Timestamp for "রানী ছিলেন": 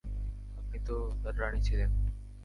1.39-1.89